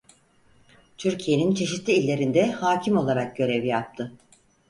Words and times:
Türkiye'nin 0.97 1.53
çeşitli 1.55 1.93
illerinde 1.93 2.51
hakim 2.51 2.97
olarak 2.97 3.35
görev 3.37 3.63
yaptı. 3.63 4.11